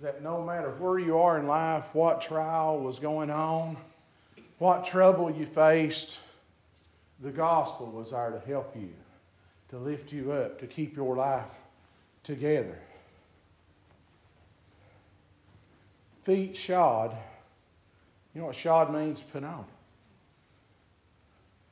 [0.02, 3.76] that no matter where you are in life, what trial was going on,
[4.58, 6.18] what trouble you faced,
[7.20, 8.90] the gospel was there to help you,
[9.70, 11.44] to lift you up, to keep your life
[12.22, 12.78] together.
[16.24, 17.16] Feet shod.
[18.34, 19.22] You know what shod means?
[19.22, 19.64] Put on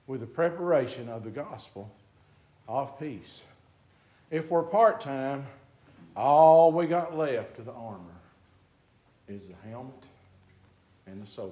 [0.06, 1.90] with the preparation of the gospel
[2.68, 3.42] of peace.
[4.30, 5.46] If we're part time,
[6.16, 7.98] all we got left of the armor
[9.28, 9.94] is the helmet
[11.06, 11.50] and the sword.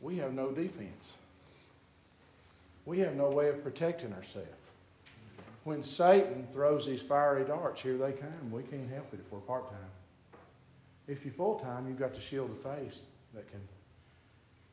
[0.00, 1.14] We have no defense.
[2.84, 4.48] We have no way of protecting ourselves.
[5.64, 8.52] When Satan throws these fiery darts, here they come.
[8.52, 10.40] We can't help it if we're part time.
[11.08, 13.02] If you're full time, you've got the shield of face
[13.34, 13.60] that can,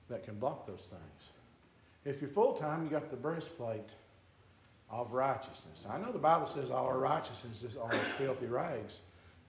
[0.10, 1.33] that can block those things.
[2.06, 3.90] If you're full time, you got the breastplate
[4.90, 5.86] of righteousness.
[5.90, 9.00] I know the Bible says all our righteousness is all filthy rags,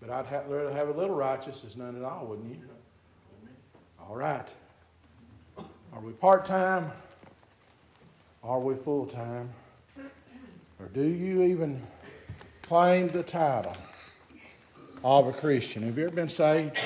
[0.00, 2.60] but I'd rather have a little righteousness none at all, wouldn't you?
[4.00, 4.46] All right.
[5.92, 6.90] Are we part time?
[8.42, 9.50] Are we full time?
[10.78, 11.82] Or do you even
[12.62, 13.76] claim the title
[15.02, 15.82] of a Christian?
[15.84, 16.76] Have you ever been saved?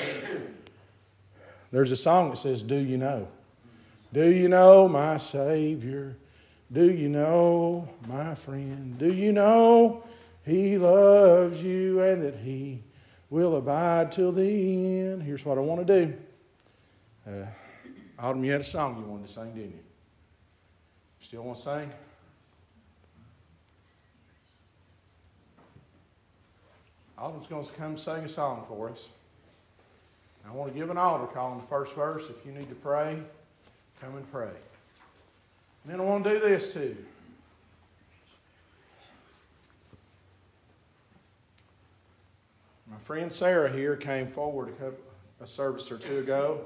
[1.71, 3.27] There's a song that says, Do you know?
[4.11, 6.15] Do you know my Savior?
[6.71, 8.97] Do you know my friend?
[8.97, 10.03] Do you know
[10.45, 12.83] He loves you and that He
[13.29, 15.21] will abide till the end?
[15.21, 16.13] Here's what I want to do.
[17.27, 17.45] Uh,
[18.17, 19.83] Autumn, you had a song you wanted to sing, didn't you?
[21.21, 21.91] Still want to sing?
[27.17, 29.09] Autumn's going to come sing a song for us.
[30.47, 32.29] I want to give an altar call in the first verse.
[32.29, 33.21] If you need to pray,
[34.01, 34.49] Come and pray.
[35.83, 36.95] And then I want to do this too.
[42.89, 44.99] My friend Sarah here came forward a, couple,
[45.41, 46.61] a service or two ago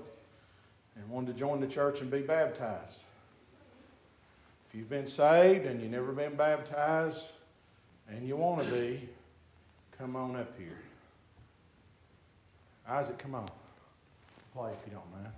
[0.95, 3.03] and wanted to join the church and be baptized.
[4.69, 7.31] If you've been saved and you've never been baptized
[8.09, 9.09] and you want to be,
[9.97, 10.77] come on up here.
[12.88, 13.47] Isaac, come on.
[14.53, 15.34] Play if you don't mind.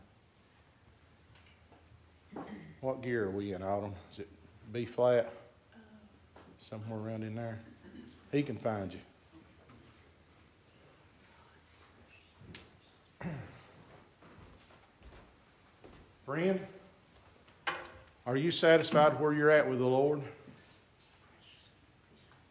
[2.86, 3.96] What gear are we in, Autumn?
[4.12, 4.28] Is it
[4.72, 5.34] B flat?
[6.60, 7.58] Somewhere around in there?
[8.32, 9.00] He can find you.
[16.28, 16.60] Friend,
[18.28, 20.22] are you satisfied where you're at with the Lord?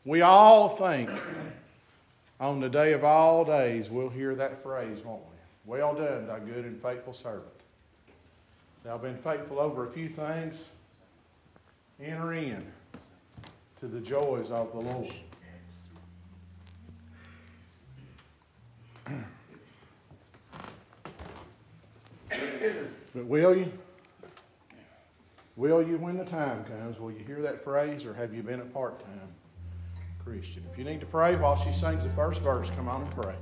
[0.04, 1.10] We all think
[2.40, 5.36] on the day of all days we'll hear that phrase, won't we?
[5.64, 7.54] Well done, thy good and faithful servant.
[8.84, 10.68] Thou been faithful over a few things.
[12.02, 12.62] Enter in
[13.80, 15.14] to the joys of the Lord.
[23.14, 23.72] but will you?
[25.56, 28.60] Will you, when the time comes, will you hear that phrase or have you been
[28.60, 29.28] a part time
[30.22, 30.62] Christian?
[30.70, 33.36] If you need to pray while she sings the first verse, come on and pray.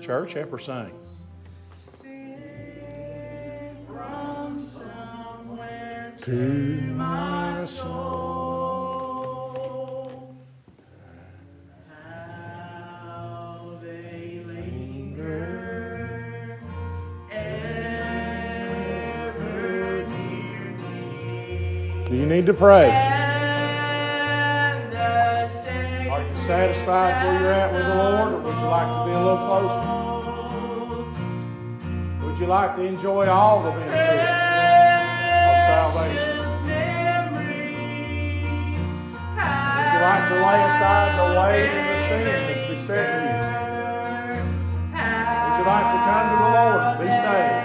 [0.00, 0.92] Church, help her sing.
[6.22, 6.32] To
[6.96, 8.44] my soul,
[11.88, 15.40] how they linger,
[17.30, 18.16] ever
[20.08, 22.18] near me.
[22.18, 23.09] You need to pray.
[26.90, 29.46] Satisfied where you're at with the Lord, or would you like to be a little
[29.46, 29.82] closer?
[32.26, 33.94] Would you like to enjoy all the benefits
[35.46, 36.38] of salvation?
[39.76, 43.38] Would you like to lay aside the weight and the sin that's besetting you?
[45.40, 47.58] Would you like to come to the Lord and be saved?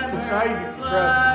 [0.00, 1.29] You can save if you trust Him.